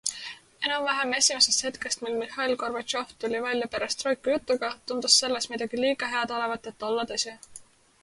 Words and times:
Enam-vähem 0.69 1.11
esimesest 1.17 1.63
hetkest, 1.67 2.01
mil 2.07 2.15
Mihhail 2.21 2.55
Gorbatšov 2.63 3.13
tuli 3.25 3.43
välja 3.45 3.69
perestroika 3.77 4.35
jutuga, 4.37 4.75
tundus 4.91 5.23
selles 5.23 5.51
midagi 5.55 5.85
liiga 5.85 6.13
head 6.17 6.39
olevat, 6.41 6.75
et 6.75 6.91
olla 6.93 7.11
tõsi. 7.17 7.41